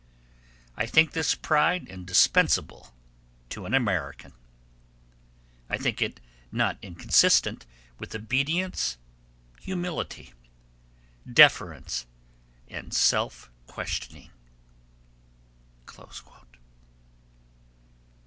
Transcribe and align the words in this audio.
I 0.75 0.87
think 0.87 1.11
this 1.11 1.35
pride 1.35 1.87
indispensable 1.87 2.91
to 3.51 3.67
an 3.67 3.75
American. 3.75 4.33
I 5.69 5.77
think 5.77 6.01
it 6.01 6.19
not 6.51 6.79
inconsistent 6.81 7.67
with 7.99 8.15
obedience, 8.15 8.97
humility, 9.59 10.33
deference, 11.31 12.07
and 12.67 12.91
self 12.95 13.51
questioning. 13.67 14.31